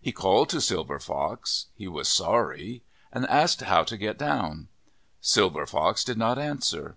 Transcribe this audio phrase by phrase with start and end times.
[0.00, 4.68] He called to Silver Fox he was sorry, and asked how to get down.
[5.20, 6.96] Silver Fox did not answer.